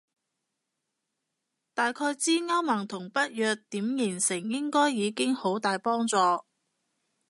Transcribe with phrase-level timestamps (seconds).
[1.75, 6.17] 大概知歐盟同北約點形成應該已經好大幫助